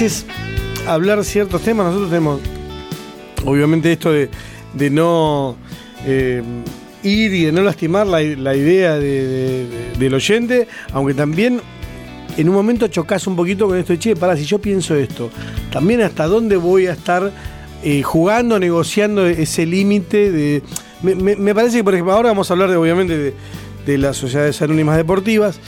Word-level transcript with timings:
veces 0.00 0.26
hablar 0.86 1.24
ciertos 1.24 1.62
temas, 1.62 1.86
nosotros 1.86 2.10
tenemos, 2.10 2.40
obviamente, 3.44 3.92
esto 3.92 4.12
de, 4.12 4.28
no 4.90 5.56
eh, 6.06 6.42
ir 7.02 7.34
y 7.34 7.44
de 7.46 7.52
no 7.52 7.62
lastimar 7.62 8.06
la, 8.06 8.22
idea 8.22 8.94
de- 8.94 9.00
de- 9.26 9.66
de- 9.66 9.98
del 9.98 10.14
oyente, 10.14 10.68
aunque 10.92 11.14
también 11.14 11.60
en 12.36 12.48
un 12.48 12.54
momento 12.54 12.86
chocas 12.86 13.26
un 13.26 13.34
poquito 13.34 13.66
con 13.66 13.76
esto 13.76 13.92
de, 13.92 13.98
che, 13.98 14.14
pará, 14.14 14.36
si 14.36 14.44
yo 14.44 14.60
pienso 14.60 14.94
esto, 14.94 15.30
también 15.72 16.00
hasta 16.02 16.26
dónde 16.26 16.56
voy 16.56 16.86
a 16.86 16.92
estar 16.92 17.32
eh, 17.82 18.02
jugando, 18.02 18.58
negociando 18.60 19.26
ese 19.26 19.66
límite 19.66 20.30
de... 20.30 20.62
Me 21.02 21.54
parece 21.54 21.78
que, 21.78 21.84
por 21.84 21.94
ejemplo, 21.94 22.12
ahora 22.12 22.30
vamos 22.30 22.50
a 22.50 22.54
hablar 22.54 22.70
de, 22.70 22.76
obviamente, 22.76 23.16
de, 23.16 23.34
de 23.86 23.98
las 23.98 24.16
sociedades 24.16 24.60
anónimas 24.62 24.96
deportivas. 24.96 25.60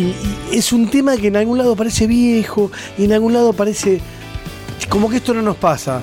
Y, 0.00 0.54
y 0.54 0.56
es 0.58 0.72
un 0.72 0.88
tema 0.90 1.16
que 1.16 1.28
en 1.28 1.36
algún 1.36 1.58
lado 1.58 1.76
parece 1.76 2.06
viejo 2.06 2.70
y 2.96 3.04
en 3.04 3.12
algún 3.12 3.32
lado 3.32 3.52
parece 3.52 4.00
como 4.88 5.10
que 5.10 5.16
esto 5.16 5.34
no 5.34 5.42
nos 5.42 5.56
pasa. 5.56 6.00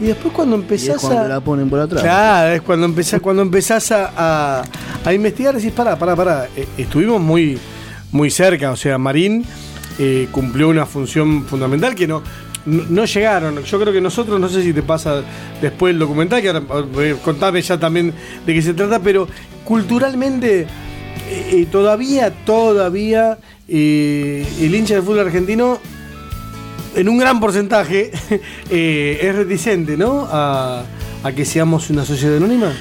Y 0.00 0.04
después 0.04 0.32
cuando 0.34 0.56
Y 0.56 0.58
es 0.60 0.62
empezás 0.64 1.00
cuando 1.00 1.20
a... 1.22 1.28
la 1.28 1.40
ponen 1.40 1.68
por 1.68 1.80
atrás. 1.80 2.02
Claro, 2.02 2.52
es 2.52 2.62
cuando 2.62 2.86
empezás, 2.86 3.20
cuando 3.20 3.42
empezás 3.42 3.90
a, 3.92 4.12
a- 4.60 4.62
a 5.04 5.12
investigar, 5.14 5.54
decís, 5.56 5.72
pará, 5.72 5.98
pará, 5.98 6.14
pará. 6.14 6.48
Eh, 6.56 6.66
estuvimos 6.78 7.20
muy, 7.20 7.58
muy 8.12 8.30
cerca, 8.30 8.70
o 8.72 8.76
sea, 8.76 8.98
Marín 8.98 9.44
eh, 9.98 10.28
cumplió 10.32 10.68
una 10.68 10.84
función 10.84 11.44
fundamental 11.46 11.94
que 11.94 12.06
no, 12.06 12.22
no, 12.66 13.04
llegaron. 13.06 13.62
Yo 13.62 13.80
creo 13.80 13.92
que 13.92 14.00
nosotros, 14.00 14.38
no 14.40 14.48
sé 14.48 14.62
si 14.62 14.72
te 14.72 14.82
pasa 14.82 15.22
después 15.62 15.92
el 15.92 15.98
documental, 15.98 16.42
que 16.42 16.48
ahora 16.50 16.62
contame 17.24 17.62
ya 17.62 17.78
también 17.78 18.12
de 18.44 18.54
qué 18.54 18.60
se 18.62 18.74
trata, 18.74 18.98
pero 19.00 19.26
culturalmente 19.64 20.66
eh, 21.28 21.50
eh, 21.52 21.66
todavía, 21.70 22.30
todavía 22.44 23.38
eh, 23.68 24.46
el 24.60 24.74
hincha 24.74 24.94
del 24.94 25.02
fútbol 25.02 25.20
argentino 25.20 25.78
en 26.94 27.08
un 27.08 27.18
gran 27.18 27.40
porcentaje 27.40 28.10
eh, 28.70 29.18
es 29.20 29.34
reticente, 29.34 29.96
¿no? 29.96 30.26
A, 30.30 30.84
a 31.22 31.32
que 31.32 31.44
seamos 31.44 31.90
una 31.90 32.04
sociedad 32.04 32.36
anónima. 32.36 32.72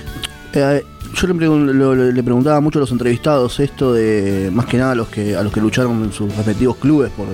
Yo 1.13 1.27
le 1.27 2.23
preguntaba 2.23 2.59
mucho 2.59 2.79
a 2.79 2.81
los 2.81 2.91
entrevistados 2.91 3.59
esto 3.59 3.93
de, 3.93 4.49
más 4.51 4.65
que 4.65 4.77
nada 4.77 4.91
a 4.91 4.95
los 4.95 5.07
que, 5.07 5.35
a 5.35 5.43
los 5.43 5.53
que 5.53 5.61
lucharon 5.61 6.03
en 6.03 6.11
sus 6.11 6.33
respectivos 6.35 6.77
clubes 6.77 7.11
por, 7.11 7.27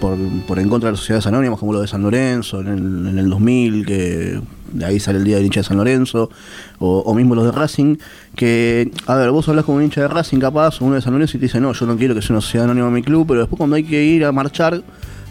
por, 0.00 0.16
por 0.46 0.58
en 0.58 0.68
contra 0.68 0.88
de 0.88 0.92
las 0.92 1.00
sociedades 1.00 1.26
anónimas, 1.26 1.58
como 1.58 1.72
lo 1.72 1.80
de 1.80 1.86
San 1.86 2.02
Lorenzo 2.02 2.60
en 2.60 2.68
el, 2.68 3.06
en 3.08 3.18
el 3.18 3.30
2000, 3.30 3.86
que 3.86 4.40
de 4.72 4.84
ahí 4.84 4.98
sale 4.98 5.18
el 5.18 5.24
día 5.24 5.36
del 5.36 5.46
hincha 5.46 5.60
de 5.60 5.64
San 5.64 5.76
Lorenzo, 5.76 6.30
o, 6.78 7.00
o 7.00 7.14
mismo 7.14 7.34
los 7.34 7.44
de 7.44 7.52
Racing, 7.52 7.96
que, 8.34 8.90
a 9.06 9.14
ver, 9.16 9.30
vos 9.30 9.48
hablas 9.48 9.64
con 9.64 9.76
un 9.76 9.84
hincha 9.84 10.00
de 10.02 10.08
Racing 10.08 10.38
capaz, 10.38 10.80
o 10.80 10.86
uno 10.86 10.94
de 10.96 11.02
San 11.02 11.12
Lorenzo, 11.12 11.36
y 11.36 11.40
te 11.40 11.46
dice, 11.46 11.60
no, 11.60 11.72
yo 11.72 11.86
no 11.86 11.96
quiero 11.96 12.14
que 12.14 12.22
sea 12.22 12.34
una 12.34 12.40
sociedad 12.40 12.64
anónima 12.64 12.90
mi 12.90 13.02
club, 13.02 13.26
pero 13.28 13.40
después 13.40 13.58
cuando 13.58 13.76
hay 13.76 13.84
que 13.84 14.02
ir 14.02 14.24
a 14.24 14.32
marchar, 14.32 14.82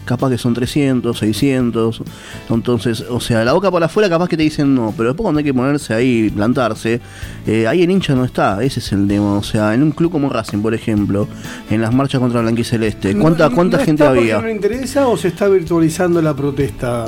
capaz 0.04 0.30
que 0.30 0.38
son 0.38 0.54
300, 0.54 1.18
600. 1.18 2.02
Entonces, 2.48 3.04
o 3.08 3.20
sea, 3.20 3.44
la 3.44 3.52
boca 3.52 3.70
para 3.70 3.86
afuera 3.86 4.08
capaz 4.08 4.28
que 4.28 4.36
te 4.36 4.42
dicen 4.42 4.74
no, 4.74 4.92
pero 4.96 5.10
después 5.10 5.24
cuando 5.24 5.38
hay 5.38 5.44
que 5.44 5.54
ponerse 5.54 5.94
ahí, 5.94 6.30
plantarse, 6.30 7.00
eh, 7.46 7.66
ahí 7.66 7.82
el 7.82 7.90
hincha 7.90 8.14
no 8.14 8.24
está, 8.24 8.62
ese 8.62 8.80
es 8.80 8.92
el 8.92 9.06
tema. 9.06 9.34
O 9.34 9.42
sea, 9.42 9.74
en 9.74 9.82
un 9.82 9.92
club 9.92 10.12
como 10.12 10.28
Racing, 10.28 10.60
por 10.60 10.74
ejemplo, 10.74 11.28
en 11.70 11.80
las 11.80 11.94
marchas 11.94 12.20
contra 12.20 12.40
Blanquiceleste, 12.40 13.16
¿cuánta, 13.16 13.50
cuánta 13.50 13.78
no 13.78 13.84
gente 13.84 14.02
está 14.04 14.10
había? 14.10 14.40
¿No 14.40 14.46
le 14.46 14.52
interesa 14.52 15.08
o 15.08 15.16
se 15.16 15.28
está 15.28 15.48
virtualizando 15.48 16.20
la 16.22 16.34
protesta? 16.34 17.06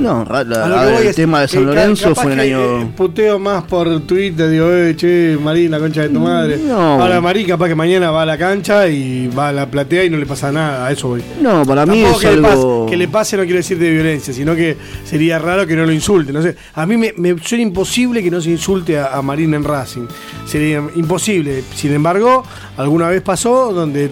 No, 0.00 0.24
la- 0.30 0.98
el 1.00 1.06
es, 1.08 1.16
tema 1.16 1.40
de 1.42 1.48
San 1.48 1.66
Lorenzo 1.66 2.14
fue 2.14 2.32
en 2.32 2.40
el 2.40 2.54
año... 2.54 2.80
eh, 2.82 2.88
puteo 2.96 3.38
más 3.38 3.64
por 3.64 4.00
Twitter, 4.00 4.48
digo, 4.48 4.70
eh, 4.72 4.94
che, 4.96 5.36
Marín, 5.42 5.70
la 5.70 5.78
concha 5.78 6.02
de 6.02 6.08
tu 6.08 6.20
madre. 6.20 6.58
No. 6.58 7.00
Ahora 7.02 7.20
Marín 7.20 7.46
capaz 7.46 7.68
que 7.68 7.74
mañana 7.74 8.10
va 8.10 8.22
a 8.22 8.26
la 8.26 8.38
cancha 8.38 8.88
y 8.88 9.28
va 9.28 9.48
a 9.48 9.52
la 9.52 9.66
platea 9.70 10.04
y 10.04 10.10
no 10.10 10.16
le 10.16 10.26
pasa 10.26 10.50
nada, 10.50 10.86
a 10.86 10.92
eso 10.92 11.08
voy. 11.08 11.22
No, 11.40 11.64
para 11.64 11.84
mí 11.86 12.02
Tampoco 12.02 12.20
es 12.22 12.26
que, 12.28 12.36
le 12.36 12.42
pase, 12.42 12.52
algo... 12.54 12.86
que 12.88 12.96
le 12.96 13.08
pase 13.08 13.36
no 13.36 13.42
quiere 13.44 13.58
decir 13.58 13.78
de 13.78 13.90
violencia, 13.90 14.32
sino 14.32 14.54
que 14.56 14.76
sería 15.04 15.38
raro 15.38 15.66
que 15.66 15.76
no 15.76 15.84
lo 15.84 15.92
insulte. 15.92 16.32
No 16.32 16.42
sé, 16.42 16.56
a 16.74 16.86
mí 16.86 16.96
me, 16.96 17.12
me 17.16 17.36
suena 17.42 17.62
imposible 17.62 18.22
que 18.22 18.30
no 18.30 18.40
se 18.40 18.50
insulte 18.50 18.98
a, 18.98 19.16
a 19.16 19.22
Marín 19.22 19.54
en 19.54 19.64
Racing. 19.64 20.06
Sería 20.46 20.82
imposible. 20.96 21.62
Sin 21.74 21.92
embargo, 21.92 22.42
alguna 22.76 23.08
vez 23.08 23.22
pasó 23.22 23.72
donde 23.72 24.10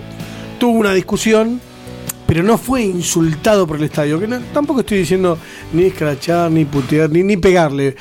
tuvo 0.59 0.78
una 0.78 0.93
discusión, 0.93 1.60
pero 2.28 2.43
no 2.43 2.59
fue 2.59 2.83
insultado 2.83 3.66
por 3.66 3.78
el 3.78 3.84
estadio. 3.84 4.21
Que 4.21 4.28
no- 4.28 4.39
tampoco 4.53 4.81
estoy 4.81 4.99
diciendo 4.99 5.39
ni 5.72 5.84
escrachar, 5.84 6.50
ni 6.50 6.66
putear, 6.66 7.09
ni, 7.11 7.22
ni 7.22 7.39
pegarle. 7.39 7.97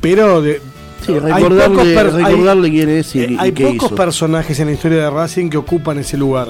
Pero 0.00 0.42
de, 0.42 0.60
Sí, 1.06 1.12
hay 1.12 1.20
recordarle, 1.20 1.68
pocos 1.68 1.86
hay- 1.86 2.24
recordarle 2.24 2.70
quién 2.70 2.88
es 2.88 3.14
y, 3.14 3.18
y 3.20 3.36
hay 3.38 3.52
qué 3.52 3.64
pocos 3.68 3.86
hizo. 3.86 3.94
personajes 3.94 4.58
en 4.58 4.66
la 4.66 4.72
historia 4.72 4.98
de 5.04 5.10
Racing 5.10 5.48
que 5.48 5.56
ocupan 5.56 5.98
ese 5.98 6.16
lugar. 6.16 6.48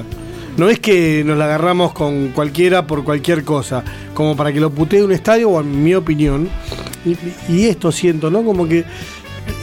No 0.57 0.69
es 0.71 0.81
que 0.81 1.23
nos 1.25 1.37
la 1.39 1.45
agarramos 1.45 1.93
con 1.93 2.29
cualquiera 2.29 2.87
por 2.87 3.05
cualquier 3.05 3.45
cosa, 3.45 3.85
como 4.15 4.35
para 4.37 4.53
que 4.53 4.59
lo 4.61 4.71
putee 4.71 5.03
un 5.05 5.13
estadio, 5.13 5.51
o 5.51 5.61
en 5.61 5.85
mi 5.85 5.95
opinión. 5.95 6.49
Y, 7.05 7.17
y 7.53 7.67
esto 7.67 7.93
siento, 7.93 8.31
¿no? 8.31 8.43
Como 8.43 8.67
que 8.67 8.85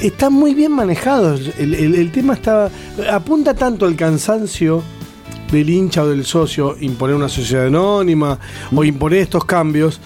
están 0.01 0.31
muy 0.33 0.53
bien 0.53 0.71
manejados. 0.71 1.41
El, 1.57 1.73
el- 1.73 1.95
el 1.95 2.11
tema 2.11 2.33
está. 2.35 2.69
apunta 3.11 3.53
tanto 3.53 3.85
al 3.85 3.95
cansancio 3.95 4.81
del 5.51 5.69
hincha 5.69 6.03
o 6.03 6.07
del 6.07 6.25
socio 6.25 6.75
imponer 6.79 7.15
una 7.15 7.29
sociedad 7.29 7.67
anónima 7.67 8.37
o 8.75 8.83
imponer 8.83 9.19
estos 9.19 9.45
cambios. 9.45 9.99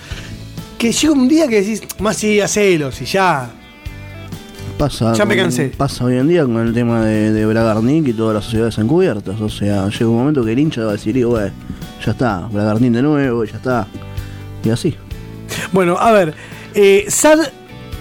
Que 0.77 0.91
llega 0.91 1.13
un 1.13 1.27
día 1.27 1.47
que 1.47 1.61
decís, 1.61 1.81
más 1.99 2.17
sí, 2.17 2.39
hacelos 2.41 3.01
y 3.01 3.05
ya. 3.05 3.51
Pasa, 4.77 5.13
Ya 5.13 5.25
me 5.25 5.35
con- 5.35 5.43
cansé. 5.45 5.71
pasa 5.77 6.05
hoy 6.05 6.17
en 6.17 6.27
día 6.27 6.43
con 6.43 6.57
el 6.57 6.73
tema 6.73 7.05
de, 7.05 7.31
de 7.31 7.45
Bragarnik 7.45 8.07
y 8.07 8.13
todas 8.13 8.33
las 8.33 8.45
sociedades 8.45 8.77
encubiertas. 8.79 9.39
O 9.39 9.49
sea, 9.49 9.87
llega 9.89 10.07
un 10.07 10.17
momento 10.17 10.43
que 10.43 10.53
el 10.53 10.59
hincha 10.59 10.81
va 10.83 10.89
a 10.89 10.93
decir, 10.93 11.23
"Bueno, 11.25 11.51
ya 12.03 12.11
está, 12.13 12.47
Bragarnik 12.51 12.91
de 12.93 13.01
nuevo, 13.03 13.43
ya 13.45 13.57
está. 13.57 13.87
Y 14.63 14.69
así. 14.69 14.95
Bueno, 15.71 15.97
a 15.99 16.11
ver, 16.11 16.33
eh, 16.73 17.05
SAD, 17.07 17.41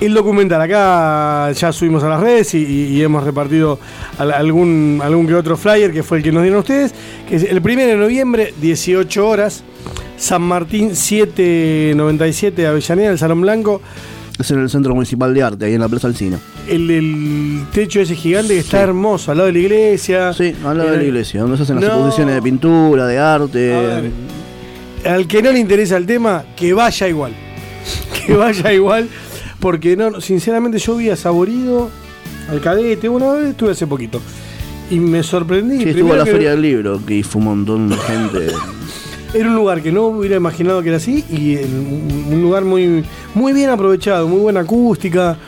el 0.00 0.14
documental, 0.14 0.60
acá 0.62 1.52
ya 1.52 1.72
subimos 1.72 2.02
a 2.02 2.08
las 2.08 2.20
redes 2.20 2.54
y, 2.54 3.02
hemos 3.02 3.22
repartido 3.24 3.78
al- 4.18 4.32
algún, 4.32 5.00
algún 5.02 5.26
que 5.26 5.34
otro 5.34 5.56
flyer 5.56 5.92
que 5.92 6.02
fue 6.02 6.18
el 6.18 6.24
que 6.24 6.32
nos 6.32 6.42
dieron 6.42 6.60
ustedes, 6.60 6.94
que 7.28 7.36
es 7.36 7.44
el 7.44 7.60
1 7.60 7.82
de 7.86 7.96
noviembre, 7.96 8.54
18 8.60 9.28
horas, 9.28 9.62
San 10.16 10.42
Martín 10.42 10.94
797 10.96 12.66
Avellaneda, 12.66 13.10
el 13.10 13.18
Salón 13.18 13.40
Blanco, 13.42 13.80
Es 14.38 14.50
en 14.50 14.60
el 14.60 14.70
Centro 14.70 14.94
Municipal 14.94 15.34
de 15.34 15.42
Arte, 15.42 15.64
ahí 15.66 15.74
en 15.74 15.80
la 15.80 15.88
Plaza 15.88 16.06
Alcina. 16.06 16.38
el, 16.68 16.90
el 16.90 17.64
techo 17.72 18.00
ese 18.00 18.14
gigante 18.14 18.54
que 18.54 18.60
está 18.60 18.78
Sí. 18.78 18.82
hermoso, 18.84 19.30
al 19.32 19.36
lado 19.38 19.46
de 19.48 19.52
la 19.52 19.58
iglesia. 19.58 20.32
Sí, 20.32 20.54
al 20.64 20.78
lado 20.78 20.90
de 20.90 20.96
la 20.96 21.02
Eh, 21.02 21.06
iglesia, 21.08 21.40
donde 21.42 21.56
se 21.58 21.64
hacen 21.64 21.76
las 21.76 21.84
exposiciones 21.84 22.34
de 22.36 22.42
pintura, 22.42 23.06
de 23.06 23.18
arte. 23.18 23.58
ver, 23.68 24.10
al 25.12 25.26
que 25.26 25.42
no 25.42 25.52
le 25.52 25.58
interesa 25.58 25.96
el 25.98 26.06
tema, 26.06 26.44
que 26.56 26.72
vaya 26.72 27.06
igual. 27.08 27.32
Que 28.26 28.34
vaya 28.34 28.72
igual. 28.72 29.08
Porque 29.60 29.96
no, 29.96 30.20
sinceramente 30.20 30.78
yo 30.78 30.96
vi 30.96 31.10
a 31.10 31.16
Saborido, 31.16 31.90
al 32.48 32.60
cadete, 32.60 33.08
una 33.08 33.32
vez 33.32 33.50
estuve 33.50 33.72
hace 33.72 33.86
poquito. 33.86 34.20
Y 34.90 34.98
me 34.98 35.22
sorprendí. 35.22 35.82
Sí, 35.82 35.90
estuvo 35.90 36.14
a 36.14 36.16
la 36.16 36.24
que 36.24 36.32
Feria 36.32 36.50
del 36.50 36.62
Libro, 36.62 37.00
que 37.06 37.22
fue 37.22 37.40
un 37.40 37.44
montón 37.44 37.88
de 37.90 37.96
gente. 37.96 38.46
Era 39.34 39.48
un 39.48 39.54
lugar 39.54 39.80
que 39.80 39.92
no 39.92 40.06
hubiera 40.06 40.34
imaginado 40.34 40.82
que 40.82 40.88
era 40.88 40.96
así. 40.96 41.24
Y 41.30 41.54
un 41.54 42.42
lugar 42.42 42.64
muy, 42.64 43.04
muy 43.32 43.52
bien 43.52 43.70
aprovechado, 43.70 44.26
muy 44.26 44.40
buena 44.40 44.60
acústica. 44.60 45.38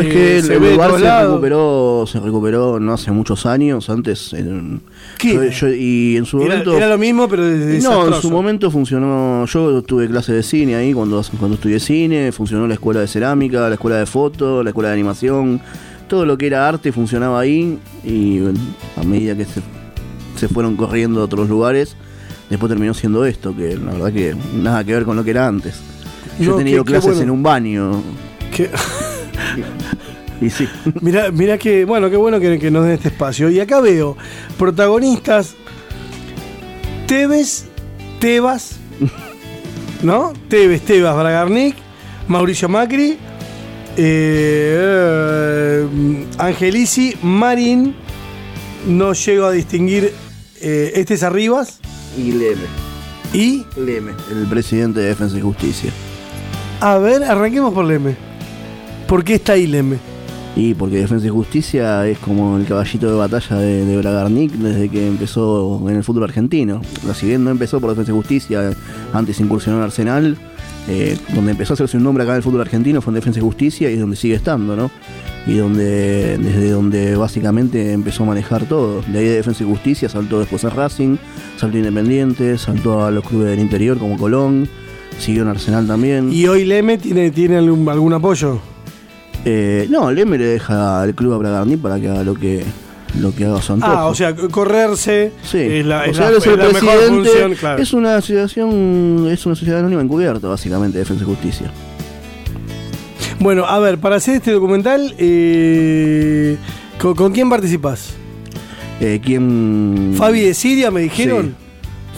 Es 0.00 0.06
eh, 0.06 0.08
que 0.08 0.38
el, 0.38 0.44
se 0.44 0.54
el 0.56 0.72
lugar 0.72 0.90
se 0.98 1.22
recuperó, 1.22 2.04
se 2.06 2.20
recuperó 2.20 2.80
no 2.80 2.92
hace 2.92 3.10
muchos 3.10 3.46
años, 3.46 3.88
antes. 3.90 4.32
en- 4.32 4.80
¿Qué? 5.18 5.34
yo- 5.34 5.44
yo- 5.44 5.68
y 5.74 6.16
en 6.16 6.24
su 6.26 6.38
Era, 6.40 6.50
momento. 6.50 6.76
era 6.76 6.88
lo 6.88 6.98
mismo, 6.98 7.28
pero 7.28 7.44
desde 7.44 7.80
No, 7.88 8.08
en 8.08 8.20
su 8.20 8.30
momento 8.30 8.70
funcionó. 8.70 9.44
Yo 9.46 9.82
tuve 9.82 10.08
clase 10.08 10.32
de 10.32 10.42
cine 10.42 10.74
ahí 10.74 10.92
cuando, 10.92 11.22
cuando 11.38 11.54
estudié 11.56 11.78
cine. 11.80 12.32
Funcionó 12.32 12.66
la 12.66 12.74
escuela 12.74 13.00
de 13.00 13.06
cerámica, 13.08 13.68
la 13.68 13.74
escuela 13.74 13.96
de 13.98 14.06
foto, 14.06 14.62
la 14.62 14.70
escuela 14.70 14.88
de 14.88 14.94
animación. 14.94 15.60
Todo 16.08 16.26
lo 16.26 16.36
que 16.36 16.46
era 16.46 16.68
arte 16.68 16.92
funcionaba 16.92 17.40
ahí. 17.40 17.78
Y 18.04 18.40
bueno, 18.40 18.58
a 18.96 19.04
medida 19.04 19.36
que 19.36 19.44
se, 19.44 19.60
se 20.36 20.48
fueron 20.48 20.76
corriendo 20.76 21.20
a 21.20 21.24
otros 21.24 21.48
lugares, 21.48 21.96
después 22.50 22.68
terminó 22.70 22.92
siendo 22.94 23.24
esto, 23.24 23.54
que 23.56 23.76
la 23.76 23.92
verdad 23.92 24.12
que 24.12 24.34
nada 24.60 24.84
que 24.84 24.92
ver 24.92 25.04
con 25.04 25.16
lo 25.16 25.24
que 25.24 25.30
era 25.30 25.46
antes. 25.46 25.74
Yo 26.40 26.50
No, 26.50 26.54
he 26.56 26.58
tenido 26.58 26.84
qué- 26.84 26.92
qué 26.92 26.98
clases 26.98 27.16
bueno. 27.16 27.22
en 27.22 27.30
un 27.30 27.42
baño. 27.42 28.02
Que- 28.54 28.70
Y 30.42 30.50
sí. 30.50 30.68
Mirá, 31.00 31.30
mirá 31.30 31.56
que, 31.56 31.84
bueno, 31.86 32.10
qué 32.10 32.16
bueno 32.16 32.38
que, 32.40 32.58
que 32.58 32.70
nos 32.70 32.84
den 32.84 32.92
este 32.94 33.08
espacio. 33.08 33.48
Y 33.48 33.60
acá 33.60 33.80
veo 33.80 34.16
protagonistas 34.58 35.54
Tevez, 37.06 37.66
Tebas, 38.20 38.76
¿no? 40.02 40.32
Tevez, 40.48 40.82
Tebas, 40.82 41.16
Bragarnik, 41.16 41.76
Mauricio 42.28 42.68
Macri, 42.68 43.18
eh, 43.96 45.86
eh, 45.86 46.26
Angelici, 46.38 47.14
Marín, 47.22 47.94
no 48.86 49.12
llego 49.12 49.46
a 49.46 49.52
distinguir, 49.52 50.12
eh, 50.60 50.92
este 50.96 51.14
es 51.14 51.22
Arribas 51.22 51.78
Y 52.16 52.32
Leme. 52.32 52.66
y, 53.32 53.64
Leme, 53.76 54.12
el 54.30 54.46
presidente 54.46 55.00
de 55.00 55.06
Defensa 55.08 55.36
y 55.36 55.40
Justicia. 55.40 55.90
a 56.80 56.98
ver, 56.98 57.22
arranquemos 57.24 57.72
por 57.74 57.84
Leme. 57.84 58.16
¿Por 59.06 59.22
qué 59.24 59.34
está 59.34 59.52
ahí 59.54 59.66
Leme? 59.66 59.98
Y 60.54 60.74
porque 60.74 60.96
Defensa 60.96 61.26
y 61.26 61.30
Justicia 61.30 62.06
es 62.06 62.18
como 62.18 62.58
el 62.58 62.66
caballito 62.66 63.10
de 63.10 63.16
batalla 63.16 63.56
de, 63.56 63.96
Bragarnik 63.96 64.52
desde 64.52 64.88
que 64.90 65.06
empezó 65.08 65.82
en 65.88 65.96
el 65.96 66.04
fútbol 66.04 66.24
argentino. 66.24 66.82
Si 67.14 67.26
bien 67.26 67.42
no 67.42 67.50
empezó 67.50 67.80
por 67.80 67.90
Defensa 67.90 68.12
y 68.12 68.14
Justicia, 68.14 68.70
antes 69.14 69.40
incursionó 69.40 69.78
en 69.78 69.84
Arsenal, 69.84 70.36
eh, 70.88 71.16
donde 71.34 71.52
empezó 71.52 71.72
a 71.72 71.74
hacerse 71.74 71.96
un 71.96 72.02
nombre 72.02 72.24
acá 72.24 72.32
en 72.32 72.38
el 72.38 72.42
fútbol 72.42 72.60
argentino 72.60 73.00
fue 73.00 73.12
en 73.12 73.14
Defensa 73.14 73.38
y 73.38 73.42
Justicia 73.42 73.90
y 73.90 73.94
es 73.94 74.00
donde 74.00 74.16
sigue 74.16 74.34
estando, 74.34 74.76
¿no? 74.76 74.90
Y 75.46 75.54
donde, 75.54 76.36
desde 76.38 76.70
donde 76.70 77.16
básicamente 77.16 77.92
empezó 77.92 78.24
a 78.24 78.26
manejar 78.26 78.66
todo. 78.66 79.00
De 79.02 79.18
ahí 79.20 79.24
de 79.24 79.36
Defensa 79.36 79.64
y 79.64 79.66
Justicia 79.66 80.08
saltó 80.10 80.38
después 80.38 80.64
a 80.66 80.70
Racing, 80.70 81.16
saltó 81.56 81.78
Independiente, 81.78 82.58
saltó 82.58 83.04
a 83.04 83.10
los 83.10 83.24
clubes 83.24 83.48
del 83.48 83.60
interior 83.60 83.98
como 83.98 84.18
Colón, 84.18 84.68
siguió 85.18 85.42
en 85.42 85.48
Arsenal 85.48 85.86
también. 85.86 86.30
¿Y 86.30 86.46
hoy 86.46 86.66
Leme 86.66 86.98
tiene, 86.98 87.30
tiene 87.30 87.56
algún, 87.56 87.88
algún 87.88 88.12
apoyo? 88.12 88.60
Eh, 89.44 89.86
no, 89.90 90.10
Leme 90.12 90.38
le 90.38 90.44
deja 90.44 91.02
al 91.02 91.14
club 91.14 91.32
a 91.34 91.38
Bragarni 91.38 91.76
para 91.76 91.98
que 92.00 92.08
haga 92.08 92.22
lo 92.22 92.34
que 92.34 92.64
lo 93.20 93.34
que 93.34 93.44
haga 93.44 93.60
su 93.60 93.74
antojo. 93.74 93.92
Ah, 93.92 94.06
o 94.06 94.14
sea, 94.14 94.34
correrse 94.34 95.32
Sí. 95.42 95.58
es 95.58 95.84
la, 95.84 96.00
O 96.00 96.04
es 96.04 96.16
sea, 96.16 96.30
la- 96.30 96.38
es 96.38 96.46
el 96.46 96.58
la 96.58 96.68
mejor 96.68 96.98
función, 97.08 97.54
claro. 97.56 97.82
Es 97.82 97.92
una 97.92 98.16
asociación, 98.16 99.28
es 99.30 99.44
una 99.44 99.54
sociedad 99.54 99.80
anónima 99.80 100.00
encubierta, 100.00 100.48
básicamente, 100.48 100.98
Defensa 100.98 101.24
y 101.24 101.26
Justicia. 101.26 101.70
Bueno, 103.38 103.64
a 103.66 103.78
ver, 103.80 103.98
para 103.98 104.16
hacer 104.16 104.36
este 104.36 104.52
documental, 104.52 105.14
eh, 105.18 106.56
¿con, 107.00 107.14
con 107.14 107.32
quién 107.32 107.50
participas? 107.50 108.14
Eh, 109.00 109.20
¿Quién? 109.22 110.14
Fabi 110.16 110.40
de 110.42 110.54
Siria, 110.54 110.90
me 110.90 111.00
dijeron. 111.02 111.54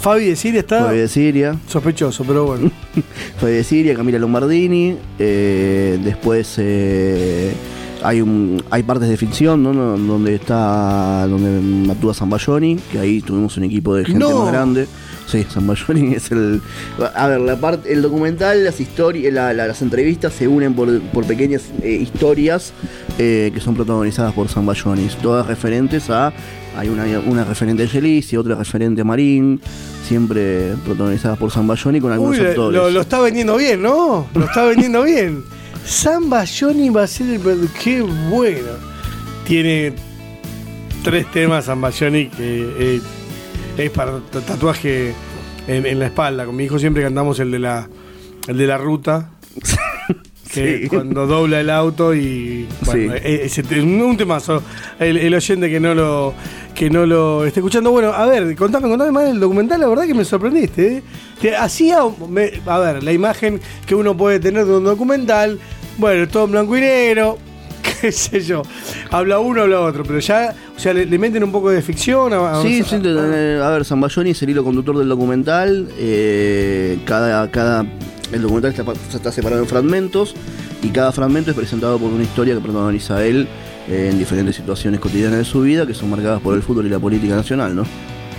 Fabi 0.05 0.27
de 0.27 0.37
Siria 0.37 0.61
está 0.61 0.85
Fabi 0.85 0.99
de 0.99 1.09
Siria. 1.09 1.57
sospechoso, 1.67 2.25
pero 2.25 2.45
bueno. 2.45 2.71
Fabi 3.41 3.53
de 3.53 3.65
Siria, 3.65 3.95
Camila 3.95 4.19
Lombardini. 4.19 4.97
eh, 5.19 5.99
después 6.05 6.57
eh, 6.59 7.53
hay 8.03 8.21
un, 8.21 8.63
hay 8.71 8.83
partes 8.83 9.09
de 9.09 9.17
ficción, 9.17 9.63
¿no? 9.63 9.73
No, 9.73 9.97
donde 9.97 10.35
está, 10.35 11.27
donde 11.27 11.91
actúa 11.91 12.13
Zambayoni, 12.13 12.77
que 12.93 12.99
ahí 12.99 13.23
tuvimos 13.23 13.57
un 13.57 13.65
equipo 13.65 13.95
de 13.95 14.05
gente 14.05 14.19
No. 14.19 14.41
más 14.45 14.53
grande. 14.53 14.87
Sí, 15.27 15.43
Zambayoni 15.51 16.13
es 16.17 16.31
el. 16.31 16.61
A 17.15 17.29
ver, 17.29 17.41
la 17.41 17.57
parte, 17.57 17.91
el 17.91 18.03
documental, 18.03 18.63
las 18.63 18.79
historias, 18.81 19.33
la- 19.33 19.55
la- 19.55 19.67
las 19.69 19.81
entrevistas 19.81 20.35
se 20.35 20.47
unen 20.47 20.75
por, 20.75 21.01
por 21.01 21.25
pequeñas 21.25 21.63
eh, 21.83 21.93
historias 21.95 22.75
que 23.17 23.59
son 23.65 23.75
protagonizadas 23.75 24.35
por 24.35 24.49
Zambayoni, 24.49 25.09
todas 25.23 25.47
referentes 25.47 26.11
a. 26.11 26.31
Hay 26.77 26.89
una, 26.89 27.05
una 27.21 27.45
referente 27.45 27.85
a 27.85 27.89
Gelicia, 27.89 28.39
otra 28.41 28.57
referente 28.57 29.01
a 29.03 29.05
Marín, 29.05 29.61
siempre 30.07 30.75
protagonizadas 30.85 31.39
por 31.39 31.51
Zambayoni 31.53 32.01
con 32.01 32.11
algunos 32.13 32.37
Uy, 32.37 32.43
lo, 32.43 32.49
actores. 32.51 32.81
lo- 32.81 32.91
lo 32.91 33.01
está 33.01 33.21
vendiendo 33.21 33.57
bien, 33.57 33.81
¿no? 33.83 34.27
Lo 34.35 34.45
está 34.45 34.65
vendiendo 34.65 35.03
bien. 35.05 35.45
Samba 35.85 36.45
Johnny 36.47 36.89
va 36.91 37.05
a 37.05 37.07
ser 37.07 37.29
el. 37.29 37.69
¡Qué 37.83 38.01
bueno! 38.03 38.71
Tiene 39.47 39.93
tres 41.03 41.31
temas 41.31 41.67
Samba 41.67 41.91
Johnny 41.97 42.29
que 42.29 42.73
eh, 42.97 43.01
es 43.77 43.91
para 43.91 44.19
tatuaje 44.21 45.15
en, 45.69 45.85
en 45.87 45.99
la 45.99 46.07
espalda. 46.07 46.47
Con 46.47 46.57
mi 46.57 46.65
hijo 46.65 46.79
siempre 46.79 47.03
cantamos 47.03 47.39
el 47.41 47.51
de 47.51 47.59
la, 47.59 47.89
el 48.49 48.57
de 48.57 48.67
la 48.67 48.79
ruta. 48.79 49.31
Que 50.53 50.83
Sí. 50.83 50.89
cuando 50.89 51.27
dobla 51.27 51.59
el 51.59 51.69
auto 51.69 52.15
y 52.15 52.69
bueno, 52.85 53.15
Sí. 53.15 53.21
e- 53.25 53.45
ese 53.47 53.63
un, 53.83 54.01
un 54.01 54.17
temazo. 54.17 54.63
El, 55.01 55.17
el 55.17 55.35
oyente 55.35 55.69
que 55.69 55.81
no 55.81 55.97
lo 55.97 56.33
que 56.75 56.91
no 56.91 57.07
lo 57.07 57.45
esté 57.45 57.61
escuchando. 57.61 57.91
Bueno, 57.91 58.13
a 58.13 58.27
ver, 58.27 58.55
contame, 58.57 58.89
contame 58.89 59.13
más 59.13 59.25
del 59.25 59.41
documental, 59.41 59.81
la 59.81 59.89
verdad 59.89 60.05
que 60.07 60.15
me 60.15 60.25
sorprendiste. 60.25 60.97
¿eh? 60.99 61.03
Te 61.41 61.57
hacía, 61.57 61.99
me- 62.29 62.61
a 62.67 62.79
ver, 62.79 63.03
la 63.03 63.13
imagen 63.13 63.61
que 63.87 63.95
uno 63.95 64.17
puede 64.17 64.41
tener 64.41 64.65
de 64.67 64.77
un 64.77 64.85
documental, 64.85 65.59
bueno, 65.99 66.27
todo 66.29 66.45
en 66.47 66.51
blanco 66.53 66.77
y 66.77 66.81
negro, 66.81 67.39
qué 68.01 68.11
sé 68.11 68.41
yo. 68.43 68.63
Habla 69.11 69.39
uno, 69.39 69.63
habla 69.63 69.81
otro, 69.81 70.03
pero 70.05 70.19
ya, 70.19 70.55
o 70.77 70.79
sea, 70.81 70.93
le, 70.93 71.07
le 71.07 71.19
meten 71.19 71.45
un 71.45 71.53
poco 71.53 71.71
de 71.71 71.81
ficción. 71.83 72.33
a- 72.33 72.59
a- 72.59 72.63
Sí, 72.63 72.81
a- 72.81 72.85
sí, 72.85 73.01
eh, 73.05 73.61
a 73.63 73.69
ver, 73.71 73.85
Zambayoni 73.85 74.31
es 74.31 74.43
el 74.43 74.51
hilo 74.51 74.65
conductor 74.65 74.99
del 74.99 75.09
documental. 75.09 75.89
eh, 75.99 76.99
cada, 77.05 77.51
cada, 77.51 77.87
el 78.33 78.43
documental 78.43 78.73
está, 78.73 78.85
está 79.17 79.31
separado 79.31 79.63
en 79.63 79.69
fragmentos 79.69 80.35
y 80.83 80.89
cada 80.89 81.13
fragmento 81.13 81.51
es 81.53 81.57
presentado 81.57 81.99
por 81.99 82.11
una 82.11 82.25
historia 82.25 82.55
que 82.55 82.61
protagoniza 82.61 83.25
él 83.25 83.47
en 83.89 84.19
diferentes 84.19 84.57
situaciones 84.57 85.01
cotidianas 85.01 85.39
de 85.39 85.45
su 85.45 85.61
vida 85.61 85.87
que 85.87 85.95
son 85.95 86.11
marcadas 86.11 86.41
por 86.41 86.55
el 86.55 86.63
fútbol 86.63 86.87
y 86.87 86.89
la 86.91 86.99
política 86.99 87.37
nacional, 87.37 87.75
¿no? 87.77 87.85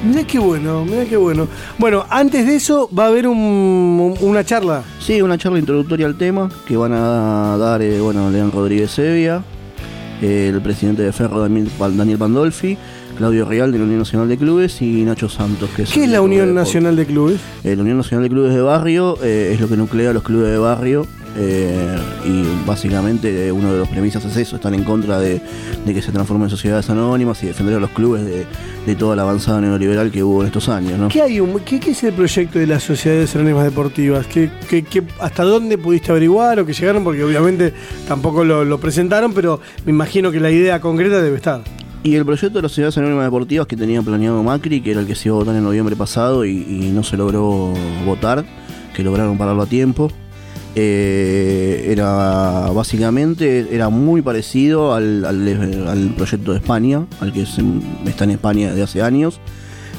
Mirá 0.03 0.25
qué 0.27 0.37
bueno, 0.39 0.83
mirá 0.85 1.05
qué 1.05 1.15
bueno. 1.17 1.47
Bueno, 1.77 2.05
antes 2.09 2.45
de 2.45 2.55
eso 2.55 2.89
va 2.97 3.05
a 3.05 3.07
haber 3.07 3.27
un- 3.27 3.37
un- 3.37 4.15
una 4.21 4.43
charla. 4.43 4.83
Sí, 4.99 5.21
una 5.21 5.37
charla 5.37 5.57
introductoria 5.57 6.05
al 6.05 6.17
tema 6.17 6.49
que 6.67 6.75
van 6.77 6.91
a 6.93 7.57
dar, 7.57 7.81
eh, 7.81 7.99
bueno, 8.01 8.29
León 8.29 8.51
Rodríguez 8.51 8.91
Sevilla, 8.91 9.41
eh, 10.21 10.51
el 10.53 10.61
presidente 10.61 11.01
de 11.01 11.11
Ferro 11.13 11.39
Daniel 11.41 12.17
Pandolfi, 12.17 12.77
Claudio 13.17 13.45
Real 13.45 13.71
de 13.71 13.77
la 13.77 13.85
Unión 13.85 13.99
Nacional 13.99 14.27
de 14.27 14.37
Clubes 14.37 14.81
y 14.81 15.03
Nacho 15.05 15.29
Santos, 15.29 15.69
que 15.75 15.83
es 15.83 15.91
¿Qué 15.91 16.03
es 16.03 16.09
la 16.09 16.15
de 16.17 16.19
Unión. 16.19 16.53
Nacional 16.53 16.97
de 16.97 17.05
Clubes? 17.05 17.39
Eh, 17.63 17.75
la 17.75 17.81
Unión 17.81 17.97
Nacional 17.97 18.23
de 18.23 18.29
Clubes 18.29 18.53
de 18.53 18.61
Barrio 18.61 19.17
eh, 19.23 19.51
es 19.53 19.61
lo 19.61 19.69
que 19.69 19.77
nuclea 19.77 20.09
a 20.09 20.13
los 20.13 20.23
clubes 20.23 20.51
de 20.51 20.57
barrio 20.57 21.07
eh, 21.37 21.97
y 22.25 22.43
básicamente 22.65 23.47
eh, 23.47 23.51
uno 23.51 23.71
de 23.73 23.79
los 23.79 23.87
premisas 23.89 24.23
es 24.25 24.37
eso, 24.37 24.55
están 24.55 24.73
en 24.73 24.83
contra 24.83 25.19
de, 25.19 25.41
de 25.85 25.93
que 25.93 26.01
se 26.01 26.11
transformen 26.11 26.45
en 26.45 26.49
sociedades 26.49 26.89
anónimas 26.89 27.41
y 27.43 27.47
defender 27.47 27.75
a 27.75 27.79
los 27.79 27.89
clubes 27.89 28.23
de, 28.25 28.45
de 28.85 28.95
toda 28.95 29.15
la 29.15 29.23
avanzada 29.23 29.59
neoliberal 29.61 30.11
que 30.11 30.23
hubo 30.23 30.41
en 30.41 30.47
estos 30.47 30.69
años. 30.69 30.97
¿no? 30.97 31.09
¿Qué, 31.09 31.21
hay 31.21 31.39
un- 31.39 31.59
qué, 31.59 31.79
qué 31.79 31.91
es 31.91 32.03
el 32.03 32.13
proyecto 32.13 32.59
de 32.59 32.67
las 32.67 32.83
sociedades 32.83 33.35
anónimas 33.35 33.63
deportivas? 33.65 34.25
¿Qué, 34.27 34.49
qué- 34.69 34.83
qué- 34.83 35.03
hasta 35.19 35.43
dónde 35.43 35.77
pudiste 35.77 36.11
averiguar 36.11 36.59
o 36.59 36.65
que 36.65 36.73
llegaron? 36.73 37.03
Porque 37.03 37.23
obviamente 37.23 37.73
tampoco 38.07 38.43
lo, 38.43 38.63
lo 38.63 38.79
presentaron, 38.79 39.33
pero 39.33 39.59
me 39.85 39.91
imagino 39.91 40.31
que 40.31 40.39
la 40.39 40.51
idea 40.51 40.79
concreta 40.79 41.21
debe 41.21 41.37
estar. 41.37 41.61
Y 42.03 42.15
el 42.15 42.23
proyecto 42.23 42.59
de 42.59 42.61
las 42.61 42.71
sociedades 42.71 42.97
anónimas 42.99 43.25
deportivas 43.25 43.65
que 43.65 43.75
tenía 43.75 43.99
planeado 44.03 44.41
Macri, 44.43 44.79
que 44.79 44.91
era 44.91 44.99
el 45.01 45.07
que 45.07 45.15
se 45.15 45.27
iba 45.29 45.35
a 45.37 45.39
votar 45.39 45.55
en 45.55 45.63
noviembre 45.63 45.95
pasado 45.95 46.45
y, 46.45 46.51
y 46.51 46.91
no 46.93 47.03
se 47.03 47.17
logró 47.17 47.73
votar, 48.05 48.45
que 48.95 49.03
lograron 49.03 49.37
pararlo 49.39 49.63
a 49.63 49.65
tiempo, 49.65 50.11
eh, 50.75 51.87
era 51.89 52.69
básicamente 52.73 53.67
era 53.71 53.89
muy 53.89 54.21
parecido 54.21 54.93
al, 54.93 55.23
al 55.25 56.13
proyecto 56.17 56.51
de 56.51 56.57
España, 56.57 57.05
al 57.21 57.31
que 57.33 57.43
está 57.43 58.23
en 58.25 58.31
España 58.31 58.69
desde 58.69 58.83
hace 58.83 59.01
años, 59.01 59.39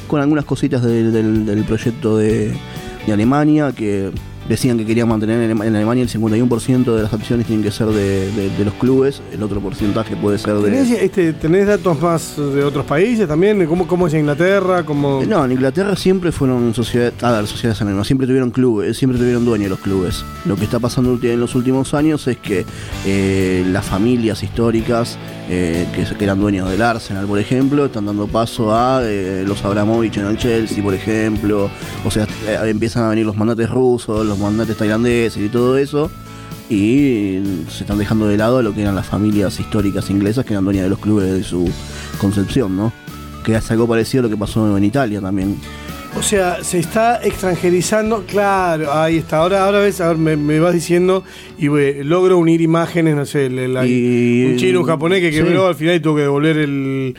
con 0.06 0.20
algunas 0.20 0.44
cositas 0.44 0.82
del- 0.82 1.46
del 1.46 1.64
proyecto 1.64 2.16
de, 2.18 2.52
de 3.06 3.12
Alemania, 3.12 3.72
que 3.74 4.10
decían 4.48 4.78
que 4.78 4.86
querían 4.86 5.08
mantener 5.08 5.40
en, 5.42 5.50
Alema- 5.50 5.66
en 5.66 5.74
Alemania 5.76 6.02
el 6.02 6.08
51% 6.10 6.84
de 6.94 7.02
las 7.02 7.12
acciones 7.12 7.46
tienen 7.46 7.64
que 7.64 7.70
ser 7.70 7.88
de, 7.88 8.30
de- 8.32 8.50
de 8.50 8.64
los 8.64 8.74
clubes, 8.74 9.20
el 9.32 9.42
otro 9.42 9.60
porcentaje 9.60 10.16
puede 10.16 10.38
ser 10.38 10.54
de... 10.56 10.70
¿Tenés, 10.70 10.90
este, 10.90 11.32
tenés 11.32 11.66
datos 11.66 12.00
más 12.00 12.36
de 12.36 12.62
otros 12.64 12.84
países 12.86 13.26
también? 13.28 13.64
¿Cómo, 13.66 13.86
cómo 13.86 14.06
es 14.06 14.14
Inglaterra? 14.14 14.84
¿Cómo... 14.84 15.22
No, 15.26 15.44
en 15.44 15.52
Inglaterra 15.52 15.96
siempre 15.96 16.32
fueron 16.32 16.74
sociedades, 16.74 17.22
a 17.22 17.32
ver, 17.32 17.46
sociedades 17.46 17.80
anónimas, 17.82 18.06
siempre 18.06 18.26
tuvieron 18.26 18.50
clubes, 18.50 18.96
siempre 18.96 19.18
tuvieron 19.18 19.44
dueños 19.44 19.70
los 19.70 19.80
clubes. 19.80 20.24
Lo 20.44 20.56
que 20.56 20.64
está 20.64 20.78
pasando 20.78 21.18
en 21.22 21.40
los 21.40 21.54
últimos 21.54 21.94
años 21.94 22.26
es 22.28 22.36
que 22.38 22.64
eh, 23.04 23.64
las 23.70 23.84
familias 23.84 24.42
históricas 24.42 25.18
eh, 25.48 25.86
que, 25.94 26.04
que 26.16 26.24
eran 26.24 26.40
dueños 26.40 26.68
del 26.70 26.82
Arsenal, 26.82 27.26
por 27.26 27.38
ejemplo, 27.38 27.86
están 27.86 28.06
dando 28.06 28.26
paso 28.26 28.74
a 28.74 29.00
eh, 29.04 29.44
los 29.46 29.64
Abramovich 29.64 30.16
en 30.18 30.26
el 30.26 30.36
Chelsea, 30.36 30.82
por 30.82 30.94
ejemplo. 30.94 31.70
O 32.04 32.10
sea, 32.10 32.24
eh, 32.48 32.58
empiezan 32.68 33.04
a 33.04 33.08
venir 33.10 33.24
los 33.26 33.36
mandates 33.36 33.70
rusos, 33.70 34.26
los 34.26 34.35
mandates 34.38 34.76
tailandeses 34.76 35.42
y 35.42 35.48
todo 35.48 35.76
eso. 35.78 36.10
Y 36.68 37.38
se 37.70 37.82
están 37.84 37.98
dejando 37.98 38.26
de 38.26 38.36
lado 38.36 38.60
lo 38.62 38.74
que 38.74 38.82
eran 38.82 38.96
las 38.96 39.06
familias 39.06 39.60
históricas 39.60 40.10
inglesas 40.10 40.44
que 40.44 40.52
eran 40.52 40.64
dueñas 40.64 40.84
de 40.84 40.90
los 40.90 40.98
clubes 40.98 41.32
de 41.32 41.44
su 41.44 41.70
concepción, 42.18 42.76
¿no? 42.76 42.92
Que 43.44 43.54
es 43.54 43.70
algo 43.70 43.86
parecido 43.86 44.22
a 44.22 44.24
lo 44.24 44.30
que 44.30 44.36
pasó 44.36 44.76
en 44.76 44.82
Italia 44.84 45.20
también. 45.20 45.56
O 46.18 46.22
sea, 46.22 46.64
se 46.64 46.78
está 46.78 47.22
extranjerizando, 47.22 48.24
claro, 48.26 48.92
ahí 48.92 49.18
está. 49.18 49.36
Ahora, 49.38 49.64
ahora 49.66 49.80
ves, 49.80 50.00
ahora 50.00 50.18
me, 50.18 50.36
me 50.36 50.58
vas 50.58 50.72
diciendo 50.74 51.22
y 51.58 51.68
ve, 51.68 52.02
logro 52.02 52.38
unir 52.38 52.60
imágenes, 52.62 53.14
no 53.14 53.26
sé, 53.26 53.46
el- 53.46 53.58
el- 53.58 53.86
Y- 53.86 54.46
un 54.46 54.56
chino, 54.56 54.80
un 54.80 54.86
japonés 54.86 55.20
que 55.20 55.30
sí. 55.30 55.36
quebró 55.36 55.68
al 55.68 55.74
final 55.74 55.94
y 55.96 56.00
tuvo 56.00 56.16
que 56.16 56.22
devolver 56.22 56.56
el 56.56 57.14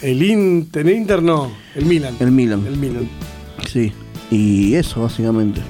el 0.00 0.22
Inter, 0.22 0.86
el 0.88 0.96
Inter 0.96 1.22
no, 1.22 1.52
el 1.74 1.84
Milan. 1.84 2.14
El 2.18 2.30
Milan. 2.32 2.64
El 2.66 2.76
Milan. 2.76 3.08
Sí. 3.70 3.92
Y 4.30 4.74
eso, 4.74 5.02
básicamente. 5.02 5.60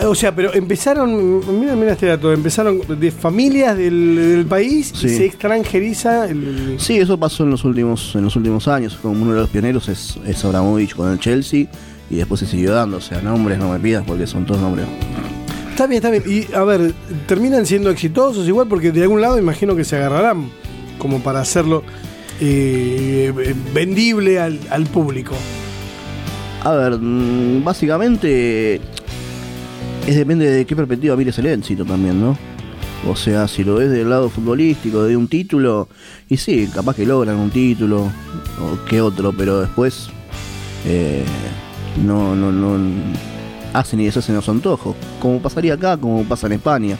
Eh, 0.00 0.06
O 0.06 0.14
sea, 0.14 0.34
pero 0.34 0.52
empezaron, 0.54 1.60
mira, 1.60 1.76
mira 1.76 1.92
este 1.92 2.06
dato, 2.06 2.32
empezaron 2.32 2.80
de 2.98 3.10
familias 3.10 3.76
del, 3.76 4.16
del 4.16 4.46
país 4.46 4.92
y 5.02 5.08
se 5.08 5.24
extranjeriza 5.26 6.28
el, 6.28 6.76
Sí, 6.78 6.98
eso 6.98 7.18
pasó 7.18 7.44
en 7.44 7.50
los 7.50 7.64
últimos, 7.64 8.14
en 8.14 8.24
los 8.24 8.36
últimos 8.36 8.68
años. 8.68 8.98
Como 9.00 9.20
uno 9.22 9.32
de 9.34 9.40
los 9.40 9.50
pioneros 9.50 9.88
es, 9.88 10.18
es 10.26 10.44
Abramovich 10.44 10.94
con 10.94 11.10
el 11.10 11.18
Chelsea. 11.18 11.66
Y 12.10 12.16
después 12.16 12.40
se 12.40 12.46
siguió 12.46 12.72
dando. 12.72 12.96
O 12.96 13.00
sea, 13.00 13.20
nombres 13.22 13.58
no 13.58 13.70
me 13.70 13.78
pidas 13.78 14.02
porque 14.04 14.26
son 14.26 14.44
todos 14.44 14.60
nombres. 14.60 14.86
Está 15.70 15.86
bien, 15.86 16.04
está 16.04 16.10
bien. 16.10 16.24
Y 16.26 16.52
a 16.54 16.64
ver, 16.64 16.92
terminan 17.26 17.64
siendo 17.66 17.88
exitosos 17.90 18.46
igual 18.48 18.66
porque 18.68 18.90
de 18.90 19.02
algún 19.02 19.20
lado 19.20 19.38
imagino 19.38 19.76
que 19.76 19.84
se 19.84 19.96
agarrarán 19.96 20.50
como 20.98 21.20
para 21.20 21.40
hacerlo 21.40 21.84
eh, 22.40 23.32
vendible 23.72 24.40
al, 24.40 24.58
al 24.70 24.86
público. 24.86 25.34
A 26.64 26.72
ver, 26.72 26.98
mm, 27.00 27.62
básicamente. 27.64 28.80
Es 30.10 30.16
depende 30.16 30.50
de 30.50 30.64
qué 30.64 30.74
perspectiva 30.74 31.14
mires 31.14 31.38
el 31.38 31.46
éxito 31.46 31.84
también, 31.84 32.20
¿no? 32.20 32.36
O 33.08 33.14
sea, 33.14 33.46
si 33.46 33.62
lo 33.62 33.76
ves 33.76 33.92
del 33.92 34.10
lado 34.10 34.28
futbolístico, 34.28 35.04
de 35.04 35.16
un 35.16 35.28
título, 35.28 35.88
y 36.28 36.36
sí, 36.36 36.68
capaz 36.74 36.96
que 36.96 37.06
logran 37.06 37.36
un 37.36 37.50
título 37.50 38.10
o 38.60 38.84
que 38.86 39.00
otro, 39.00 39.32
pero 39.32 39.60
después 39.60 40.08
eh, 40.84 41.22
no, 42.04 42.34
no, 42.34 42.50
no 42.50 42.76
hacen 43.72 44.00
y 44.00 44.06
deshacen 44.06 44.34
los 44.34 44.48
antojos. 44.48 44.96
Como 45.20 45.40
pasaría 45.40 45.74
acá, 45.74 45.96
como 45.96 46.24
pasa 46.24 46.48
en 46.48 46.54
España. 46.54 46.96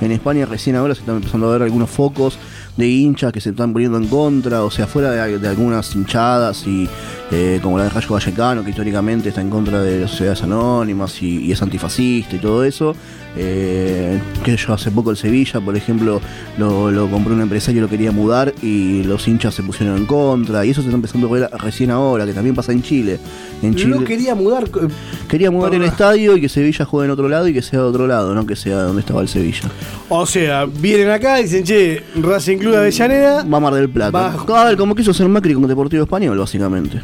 En 0.00 0.10
España 0.10 0.46
recién 0.46 0.76
ahora 0.76 0.94
se 0.94 1.00
están 1.00 1.16
empezando 1.16 1.50
a 1.50 1.52
ver 1.52 1.60
algunos 1.60 1.90
focos 1.90 2.38
de 2.76 2.88
hinchas 2.88 3.32
que 3.32 3.40
se 3.40 3.50
están 3.50 3.72
poniendo 3.72 3.98
en 3.98 4.06
contra, 4.06 4.64
o 4.64 4.70
sea, 4.70 4.86
fuera 4.86 5.10
de, 5.10 5.48
algunas 5.48 5.94
hinchadas 5.94 6.66
y 6.66 6.88
eh, 7.30 7.58
como 7.62 7.78
la 7.78 7.84
de 7.84 7.90
Rayo 7.90 8.08
Vallecano, 8.10 8.62
que 8.62 8.70
históricamente 8.70 9.30
está 9.30 9.40
en 9.40 9.50
contra 9.50 9.82
de 9.82 10.00
las 10.00 10.10
sociedades 10.10 10.42
anónimas 10.42 11.22
y, 11.22 11.50
es 11.50 11.62
antifascista 11.62 12.36
y 12.36 12.38
todo 12.38 12.64
eso. 12.64 12.94
Eh, 13.38 14.18
que 14.44 14.56
yo 14.56 14.72
hace 14.72 14.90
poco 14.90 15.10
el 15.10 15.16
Sevilla, 15.18 15.60
por 15.60 15.76
ejemplo, 15.76 16.22
lo, 16.56 17.10
compró 17.10 17.34
un 17.34 17.42
empresario 17.42 17.80
y 17.80 17.82
lo 17.82 17.88
quería 17.88 18.10
mudar 18.10 18.54
y 18.62 19.02
los 19.02 19.28
hinchas 19.28 19.54
se 19.54 19.62
pusieron 19.62 19.96
en 19.98 20.06
contra 20.06 20.64
y 20.64 20.70
eso 20.70 20.80
se 20.80 20.88
está 20.88 20.96
empezando 20.96 21.28
a 21.28 21.30
ver 21.30 21.50
recién 21.58 21.90
ahora, 21.90 22.24
que 22.24 22.32
también 22.32 22.54
pasa 22.54 22.72
en 22.72 22.82
Chile. 22.82 23.18
En 23.62 23.74
Chile 23.74 24.04
quería 24.04 24.34
mudar. 24.34 24.64
Eh, 24.64 24.88
quería 25.28 25.50
mudar 25.50 25.74
el 25.74 25.82
estadio 25.82 26.36
y 26.36 26.40
que 26.40 26.48
Sevilla 26.48 26.84
juegue 26.84 27.06
en 27.06 27.10
otro 27.10 27.28
lado 27.28 27.48
y 27.48 27.54
que 27.54 27.62
sea 27.62 27.80
de 27.80 27.86
otro 27.86 28.06
lado, 28.06 28.34
no 28.34 28.46
que 28.46 28.56
sea 28.56 28.82
donde 28.82 29.00
estaba 29.00 29.22
el 29.22 29.28
Sevilla. 29.28 29.70
O 30.08 30.26
sea, 30.26 30.66
vienen 30.66 31.10
acá 31.10 31.40
y 31.40 31.44
dicen, 31.44 31.64
che, 31.64 32.02
Racing 32.16 32.58
Club 32.58 32.72
de 32.72 32.78
Avellaneda. 32.78 33.44
Va 33.44 33.56
a 33.56 33.60
Mar 33.60 33.74
del 33.74 33.88
Plata. 33.88 34.10
Va, 34.10 34.62
a 34.62 34.64
ver, 34.64 34.76
como 34.76 34.94
quiso 34.94 35.12
ser 35.12 35.28
Macri 35.28 35.54
con 35.54 35.66
Deportivo 35.66 36.02
Español, 36.02 36.38
básicamente. 36.38 37.00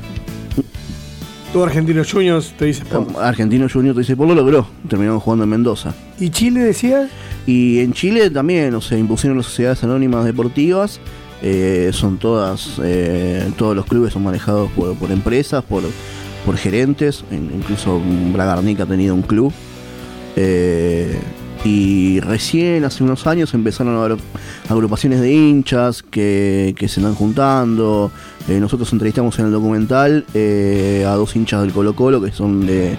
Tú 1.53 1.63
Argentino 1.63 2.03
Juniors 2.11 2.55
te 2.57 2.65
dice 2.67 2.83
por... 2.87 3.07
Argentino 3.23 3.69
Juniors 3.71 3.95
te 3.95 4.01
dice 4.01 4.17
por 4.17 4.27
lo 4.27 4.35
logró. 4.35 4.67
Terminamos 4.89 5.23
jugando 5.23 5.45
en 5.45 5.51
Mendoza. 5.51 5.95
¿Y 6.19 6.31
Chile 6.31 6.61
decía? 6.61 7.11
Y 7.47 7.81
en 7.81 7.93
Chile 7.93 8.31
también, 8.31 8.75
o 8.75 8.81
sea, 8.81 8.97
impusieron 8.97 9.37
las 9.37 9.47
sociedades 9.47 9.85
anónimas 9.85 10.25
deportivas. 10.25 10.99
Eh, 11.43 11.91
son 11.93 12.19
todas, 12.19 12.81
eh, 12.83 13.51
todos 13.59 13.75
los 13.75 13.85
clubes 13.85 14.13
son 14.13 14.23
manejados 14.23 14.71
por, 14.71 14.97
por 14.97 15.11
empresas, 15.11 15.63
por, 15.65 15.83
por 16.45 16.57
gerentes. 16.57 17.25
Incluso 17.31 18.01
Bragarnica 18.33 18.85
ha 18.85 18.87
tenido 18.87 19.15
un 19.15 19.23
club. 19.23 19.53
Eh, 20.37 21.19
y 21.65 22.19
recién, 22.21 22.85
hace 22.85 23.05
unos 23.05 23.27
años, 23.29 23.55
empezaron 23.55 23.95
a 23.95 24.05
haber 24.05 24.19
agrupaciones 24.69 25.21
de 25.21 25.33
hinchas 25.33 26.03
que, 26.03 26.75
se 26.77 26.87
están 26.87 27.15
juntando. 27.15 28.11
Eh, 28.49 28.59
nosotros 28.59 28.93
entrevistamos 28.93 29.39
en 29.39 29.47
el 29.47 29.53
documental 29.53 30.25
eh, 30.35 31.05
a 31.07 31.13
dos 31.13 31.37
hinchas 31.37 31.63
del 31.63 31.71
Colo 31.71 31.95
Colo, 31.95 32.21
que 32.21 32.33
son 32.33 32.67
de, 32.67 32.97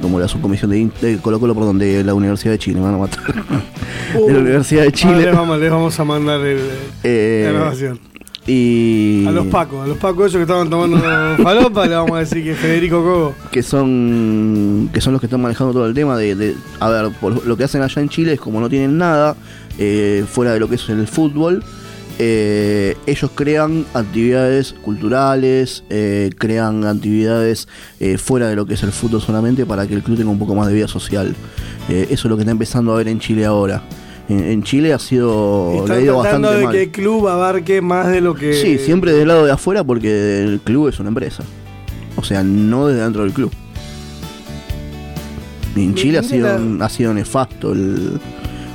como 0.00 0.18
la 0.18 0.26
subcomisión 0.26 0.70
de, 0.70 1.18
Colo 1.20 1.38
Colo, 1.38 1.54
perdón, 1.54 1.78
de 1.78 2.02
la 2.02 2.14
Universidad 2.14 2.52
de 2.52 2.58
Chile, 2.58 2.76
me 2.78 2.86
van 2.86 2.94
a 2.94 2.98
matar. 2.98 3.24
de 4.14 4.32
la 4.32 4.38
uh. 4.38 4.40
Universidad 4.40 4.84
de 4.84 4.92
Chile. 4.92 5.26
les, 5.26 5.70
vamos, 5.70 6.00
a 6.00 6.04
mandar 6.04 6.40
el, 6.40 6.60
eh, 7.04 7.42
la 7.44 7.52
grabación. 7.52 8.00
Y... 8.48 9.26
A 9.26 9.30
los 9.30 9.46
pacos, 9.48 9.84
a 9.84 9.86
los 9.86 9.98
pacos 9.98 10.28
esos 10.28 10.38
que 10.38 10.42
estaban 10.42 10.70
tomando 10.70 10.96
falopa, 11.42 11.86
le 11.86 11.94
vamos 11.94 12.16
a 12.16 12.20
decir 12.20 12.42
que 12.42 12.54
Federico 12.54 13.02
Cogo. 13.02 13.34
Que 13.52 13.62
son 13.62 14.88
que 14.92 15.02
son 15.02 15.12
los 15.12 15.20
que 15.20 15.26
están 15.26 15.42
manejando 15.42 15.74
todo 15.74 15.86
el 15.86 15.92
tema 15.92 16.16
de, 16.16 16.56
a 16.80 16.88
ver, 16.88 17.12
lo 17.22 17.56
que 17.58 17.64
hacen 17.64 17.82
allá 17.82 18.00
en 18.00 18.08
Chile 18.08 18.32
es 18.32 18.40
como 18.40 18.58
no 18.58 18.70
tienen 18.70 18.96
nada 18.96 19.36
eh, 19.78 20.24
fuera 20.26 20.54
de 20.54 20.60
lo 20.60 20.68
que 20.68 20.76
es 20.76 20.88
el 20.88 21.06
fútbol, 21.06 21.62
eh, 22.18 22.96
ellos 23.06 23.30
crean 23.34 23.84
actividades 23.92 24.74
culturales, 24.82 25.84
eh, 25.90 26.30
crean 26.38 26.86
actividades 26.86 27.68
fuera 28.16 28.48
de 28.48 28.56
lo 28.56 28.64
que 28.64 28.74
es 28.74 28.82
el 28.82 28.92
fútbol 28.92 29.20
solamente 29.20 29.66
para 29.66 29.86
que 29.86 29.92
el 29.92 30.02
club 30.02 30.16
tenga 30.16 30.30
un 30.30 30.38
poco 30.38 30.54
más 30.54 30.68
de 30.68 30.74
vida 30.74 30.88
social. 30.88 31.36
eso 31.90 32.10
es 32.10 32.24
lo 32.24 32.36
que 32.36 32.42
está 32.42 32.52
empezando 32.52 32.94
a 32.94 32.96
ver 32.96 33.08
en 33.08 33.20
Chile 33.20 33.44
ahora 33.44 33.82
en, 34.28 34.62
Chile 34.62 34.92
ha 34.92 34.98
sido 34.98 35.72
Están 35.82 35.96
leído 35.96 36.18
bastante 36.18 36.48
de 36.48 36.68
que 36.68 36.82
el 36.82 36.90
club 36.90 37.28
abarque 37.28 37.80
más 37.80 38.08
de 38.08 38.20
lo 38.20 38.34
que 38.34 38.52
sí 38.54 38.78
siempre 38.78 39.12
del 39.12 39.28
lado 39.28 39.46
de 39.46 39.52
afuera 39.52 39.82
porque 39.84 40.42
el 40.42 40.60
club 40.60 40.88
es 40.88 41.00
una 41.00 41.08
empresa. 41.08 41.44
O 42.16 42.22
sea 42.22 42.42
no 42.42 42.86
desde 42.86 43.02
dentro 43.02 43.22
del 43.22 43.32
club. 43.32 43.50
En 45.76 45.94
Chile 45.94 46.18
ha 46.18 46.22
sido 46.22 46.48
ha 46.80 46.88
sido 46.88 47.14
nefasto 47.14 47.72
el 47.72 48.20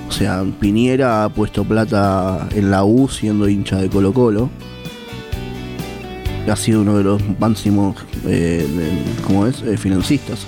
o 0.08 0.12
sea 0.12 0.44
Piñera 0.60 1.24
ha 1.24 1.30
puesto 1.30 1.64
plata 1.64 2.48
en 2.56 2.72
la 2.72 2.84
U 2.84 3.08
siendo 3.10 3.48
hincha 3.48 3.78
de 3.78 3.90
Colo 3.90 4.14
Colo. 4.14 4.50
Ha 6.50 6.56
sido 6.56 6.82
uno 6.82 6.98
de 6.98 7.04
los 7.04 7.22
máximos 7.40 7.96
eh, 8.26 8.68
como 9.26 9.48
es 9.48 9.62
eh, 9.62 9.78
financistas. 9.78 10.46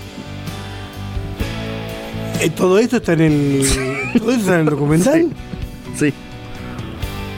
Eh, 2.41 2.49
todo 2.49 2.79
esto 2.79 2.97
está 2.97 3.13
en 3.13 3.21
el 3.21 3.94
¿Todo 4.17 4.31
eso 4.31 4.39
está 4.39 4.55
en 4.55 4.61
el 4.61 4.65
documental? 4.65 5.29
Sí. 5.95 6.13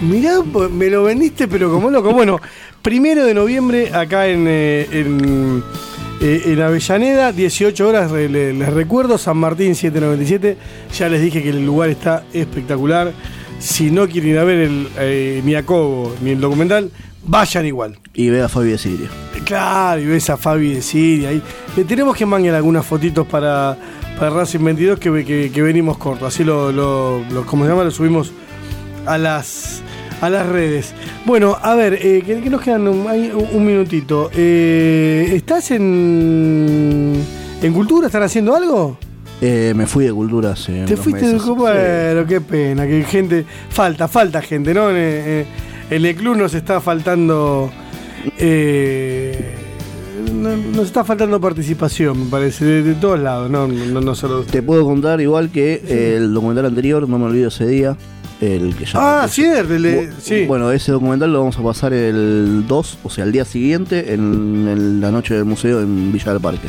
Mirá, 0.01 0.39
pues, 0.51 0.69
me 0.69 0.89
lo 0.89 1.03
vendiste, 1.03 1.48
pero 1.48 1.72
como 1.72 1.89
loco. 1.89 2.12
Bueno, 2.12 2.39
primero 2.81 3.25
de 3.25 3.34
noviembre, 3.34 3.93
acá 3.93 4.27
en, 4.27 4.46
eh, 4.48 4.88
eh, 4.91 6.41
en, 6.46 6.62
Avellaneda, 6.62 7.31
18 7.31 7.88
horas, 7.88 8.12
les, 8.12 8.74
recuerdo, 8.74 9.17
San 9.17 9.38
Martín 9.38 9.75
797. 9.75 10.57
Ya 10.96 11.10
les 11.10 11.22
dije 11.22 11.41
que 11.41 11.50
el 11.50 11.65
lugar 11.65 11.89
está 11.89 12.24
espectacular. 12.34 13.12
Si 13.60 13.89
no 13.89 14.07
quieren 14.07 14.31
ir 14.31 14.38
a 14.38 14.43
ver 14.43 14.60
el, 14.60 14.88
eh, 15.00 15.41
ni 15.43 15.55
a 15.55 15.65
Cobo 15.65 16.13
ni 16.22 16.31
el 16.31 16.39
documental, 16.39 16.91
vayan 17.25 17.65
igual. 17.65 17.98
Y 18.13 18.29
ve 18.29 18.41
a 18.41 18.50
Fabi 18.50 18.69
de 18.69 18.77
Siria. 18.77 19.10
Claro, 19.47 20.01
y 20.01 20.05
ves 20.05 20.29
a 20.29 20.35
Fabi 20.35 20.73
de 20.73 20.81
Siria. 20.81 21.31
Le 21.31 21.83
tenemos 21.85 22.17
que 22.17 22.25
mangar 22.25 22.53
algunas 22.53 22.85
fotitos 22.85 23.25
para, 23.25 23.77
para 24.19 24.29
Racing 24.29 24.59
22 24.59 24.99
que, 24.99 25.49
que, 25.53 25.61
venimos 25.61 25.97
corto. 25.97 26.25
Así 26.25 26.43
lo, 26.43 26.69
lo, 26.73 27.23
se 27.29 27.67
llama? 27.67 27.85
Lo 27.85 27.91
subimos 27.91 28.33
a 29.05 29.17
las 29.17 29.81
a 30.19 30.29
las 30.29 30.47
redes. 30.47 30.93
Bueno, 31.25 31.55
a 31.61 31.75
ver, 31.75 31.93
eh, 31.93 32.23
que, 32.25 32.49
nos 32.49 32.61
quedan 32.61 32.89
un, 32.89 33.65
minutito. 33.65 34.29
Eh, 34.33 35.31
¿Estás 35.33 35.71
en, 35.71 37.23
en 37.61 37.73
Cultura? 37.73 38.07
¿Están 38.07 38.23
haciendo 38.23 38.53
algo? 38.53 38.97
Eh, 39.39 39.71
me 39.73 39.85
fui 39.85 40.03
de 40.03 40.11
Cultura 40.11 40.53
hace 40.53 40.83
¿Te 40.83 40.97
fuiste 40.97 41.25
de 41.25 41.37
Cultura? 41.37 41.73
Bueno, 41.73 42.27
qué 42.27 42.41
pena, 42.41 42.85
que 42.85 43.01
gente... 43.05 43.45
Falta, 43.69 44.09
falta 44.09 44.41
gente, 44.41 44.73
¿no? 44.73 44.89
En, 44.89 45.45
el 45.89 46.15
club 46.17 46.35
nos 46.35 46.53
está 46.53 46.81
faltando... 46.81 47.71
Eh, 48.38 49.55
nos 50.41 50.86
está 50.86 51.03
faltando 51.03 51.39
participación, 51.39 52.25
me 52.25 52.29
parece, 52.29 52.65
de, 52.65 52.93
todos 52.96 53.19
lados, 53.19 53.50
no, 53.50 53.67
no, 53.67 54.15
solo. 54.15 54.43
Te 54.43 54.62
puedo 54.62 54.86
contar 54.86 55.22
igual 55.22 55.50
que 55.50 56.15
el 56.17 56.34
documental 56.34 56.65
anterior, 56.65 57.07
no 57.07 57.19
me 57.19 57.25
olvido 57.25 57.50
ese 57.50 57.65
día. 57.67 57.98
El 58.39 58.75
que 58.75 58.86
ya 58.86 59.24
ah, 59.24 59.27
cierto, 59.27 59.74
sí. 60.22 60.46
Bueno, 60.46 60.72
ese 60.72 60.91
documental 60.91 61.34
lo 61.34 61.39
vamos 61.39 61.57
a 61.57 61.63
pasar 61.63 61.91
el 61.93 62.65
2, 62.67 62.98
o 63.03 63.10
sea, 63.10 63.24
el 63.24 63.31
día 63.31 63.46
siguiente, 63.46 64.13
en, 64.13 65.01
la 65.01 65.10
noche 65.10 65.34
del 65.34 65.46
museo 65.46 65.81
en 65.81 66.12
Villa 66.12 66.34
del 66.34 66.41
Parque. 66.41 66.67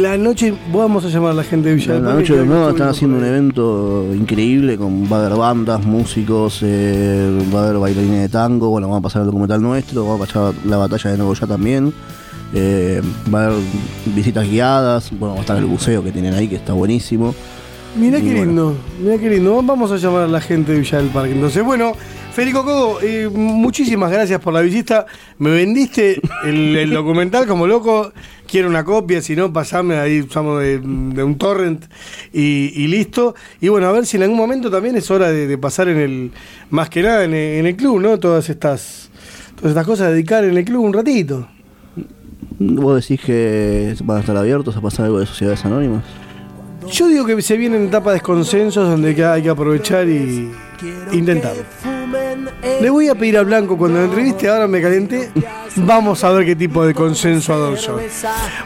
La 0.00 0.16
noche, 0.16 0.54
vamos 0.72 1.04
a 1.04 1.08
llamar 1.08 1.32
a 1.32 1.34
la 1.34 1.44
gente 1.44 1.68
de 1.68 1.74
Villa. 1.74 1.98
La 1.98 2.14
noche 2.14 2.34
del 2.34 2.46
nuevo 2.46 2.70
están 2.70 2.88
haciendo 2.88 3.18
un 3.18 3.24
evento 3.24 4.06
increíble, 4.14 4.78
con, 4.78 5.04
va 5.04 5.18
a 5.18 5.26
haber 5.26 5.38
bandas, 5.38 5.84
músicos, 5.84 6.60
eh, 6.62 7.46
va 7.54 7.60
a 7.60 7.64
haber 7.64 7.78
bailarines 7.78 8.22
de 8.22 8.28
tango, 8.30 8.70
bueno, 8.70 8.86
vamos 8.86 9.00
a 9.00 9.02
pasar 9.02 9.20
el 9.20 9.26
documental 9.26 9.60
nuestro, 9.60 10.04
vamos 10.04 10.22
a 10.22 10.24
pasar 10.26 10.54
la 10.64 10.78
batalla 10.78 11.10
de 11.10 11.18
Nuevo 11.18 11.34
ya 11.34 11.46
también. 11.46 11.92
Eh, 12.54 13.02
va 13.32 13.42
a 13.42 13.46
haber 13.48 13.58
visitas 14.14 14.48
guiadas, 14.48 15.10
bueno, 15.10 15.34
va 15.34 15.40
a 15.40 15.42
estar 15.42 15.58
el 15.58 15.66
buceo 15.66 16.02
que 16.02 16.10
tienen 16.10 16.32
ahí, 16.32 16.48
que 16.48 16.56
está 16.56 16.72
buenísimo. 16.72 17.34
Mira 17.94 18.18
qué 18.20 18.32
lindo, 18.32 18.74
mira 19.00 19.18
qué 19.18 19.28
lindo. 19.28 19.62
Vamos 19.62 19.92
a 19.92 19.96
llamar 19.96 20.22
a 20.22 20.26
la 20.26 20.40
gente 20.40 20.72
de 20.72 20.80
Villa 20.80 20.98
del 20.98 21.08
Parque. 21.08 21.32
Entonces, 21.32 21.62
bueno, 21.62 21.92
Federico 22.32 22.64
Cogo, 22.64 22.98
eh, 23.02 23.28
muchísimas 23.30 24.10
gracias 24.10 24.40
por 24.40 24.54
la 24.54 24.62
visita. 24.62 25.04
Me 25.38 25.50
vendiste 25.50 26.18
el, 26.44 26.90
documental 26.90 27.46
como 27.46 27.66
loco. 27.66 28.12
Quiero 28.46 28.68
una 28.68 28.82
copia, 28.82 29.20
si 29.20 29.36
no, 29.36 29.52
pasame 29.52 29.96
ahí, 29.96 30.22
usamos 30.22 30.60
de, 30.60 30.78
un 30.78 31.36
torrent 31.36 31.84
y, 32.32 32.86
listo. 32.86 33.34
Y 33.60 33.68
bueno, 33.68 33.88
a 33.88 33.92
ver 33.92 34.06
si 34.06 34.16
en 34.16 34.22
algún 34.22 34.38
momento 34.38 34.70
también 34.70 34.96
es 34.96 35.10
hora 35.10 35.30
de, 35.30 35.58
pasar 35.58 35.88
en 35.88 35.98
el, 35.98 36.30
más 36.70 36.88
que 36.88 37.02
nada 37.02 37.24
en 37.24 37.34
el, 37.34 37.76
club, 37.76 38.00
¿no? 38.00 38.18
Todas 38.18 38.48
estas, 38.48 39.10
todas 39.56 39.70
estas 39.70 39.86
cosas, 39.86 40.12
dedicar 40.12 40.44
en 40.44 40.56
el 40.56 40.64
club 40.64 40.82
un 40.82 40.94
ratito. 40.94 41.46
¿Vos 42.58 43.06
decís 43.06 43.20
que 43.24 43.94
van 44.04 44.18
a 44.18 44.20
estar 44.20 44.36
abiertos 44.36 44.76
a 44.76 44.80
pasar 44.80 45.06
algo 45.06 45.18
de 45.18 45.26
sociedades 45.26 45.64
anónimas? 45.66 46.04
Yo 46.90 47.08
digo 47.08 47.26
que 47.26 47.40
se 47.42 47.56
vienen 47.56 47.86
etapas 47.86 48.14
de 48.14 48.20
consensos 48.20 48.88
donde 48.88 49.24
hay 49.24 49.42
que 49.42 49.48
aprovechar 49.48 50.08
y 50.08 50.50
intentarlo. 51.12 51.62
Le 52.80 52.90
voy 52.90 53.08
a 53.08 53.14
pedir 53.14 53.38
a 53.38 53.42
Blanco 53.42 53.76
cuando 53.76 53.98
la 53.98 54.04
entreviste, 54.04 54.48
ahora 54.48 54.66
me 54.66 54.80
calenté. 54.80 55.30
Vamos 55.76 56.22
a 56.22 56.30
ver 56.32 56.44
qué 56.44 56.56
tipo 56.56 56.84
de 56.84 56.94
consenso 56.94 57.52
adorso. 57.52 57.98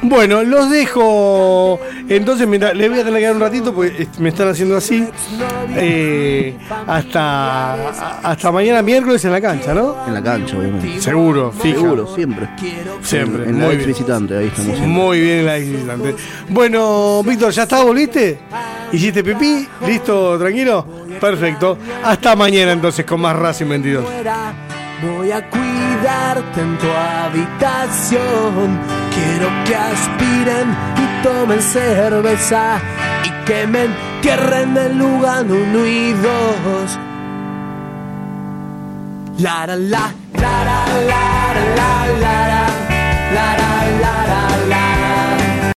Bueno, 0.03 0.43
los 0.43 0.71
dejo. 0.71 1.81
Entonces, 2.09 2.47
mira, 2.47 2.75
les 2.75 2.91
voy 2.91 3.01
a 3.01 3.05
tener 3.05 3.21
que 3.21 3.27
dar 3.27 3.35
un 3.35 3.41
ratito 3.41 3.75
porque 3.75 4.09
me 4.19 4.31
están 4.31 4.49
haciendo 4.49 4.77
así. 4.77 5.07
Eh, 5.77 6.57
hasta, 6.87 7.75
hasta 8.23 8.53
mañana 8.53 8.83
miércoles 8.83 9.25
en 9.25 9.33
la 9.33 9.41
cancha, 9.41 9.73
¿no? 9.73 9.97
En 10.07 10.15
la 10.15 10.23
cancha, 10.23 10.59
obviamente. 10.59 11.01
Seguro, 11.01 11.53
fija. 11.53 11.81
Seguro, 11.81 12.15
siempre. 12.15 12.49
Siempre. 13.03 13.49
En, 13.49 13.61
la 13.61 13.69
visitante, 13.69 14.37
ahí 14.37 14.47
estamos. 14.47 14.79
Muy 14.81 15.21
bien 15.21 15.39
en 15.39 15.47
la 15.47 15.57
visitante. 15.57 16.15
Bueno, 16.49 17.23
Víctor, 17.23 17.53
¿ya 17.53 17.63
está? 17.63 17.83
¿Volviste? 17.83 18.39
¿Hiciste 18.93 19.23
pipí? 19.23 19.67
¿Listo? 19.87 20.39
¿Tranquilo? 20.39 20.87
Perfecto. 21.21 21.79
Hasta 22.05 22.37
mañana 22.37 22.73
entonces 22.73 23.05
con 23.05 23.21
más 23.21 23.37
Racing 23.37 23.69
22. 23.69 24.05
Voy 25.03 25.31
a 25.31 25.49
cuidarte 25.51 26.61
en 26.61 26.79
tu 26.79 26.87
habitación. 26.91 28.79
Quiero 29.15 29.49
que 29.65 29.77
aspiren 29.77 30.77
y 30.97 31.23
tomen 31.23 31.63
cerveza 31.63 32.79
y 33.25 33.45
que 33.45 33.67
me 33.67 33.85
entierren 33.85 34.77
en 34.77 34.99
lugar 34.99 35.45
uno 35.45 35.87
y 35.87 36.13
dos. 36.13 36.99
La 39.39 39.67
la 39.67 39.77
la 39.77 40.13
la 40.33 40.65
la 40.65 40.87
la 41.85 42.37
la 43.35 43.57
la 43.57 43.76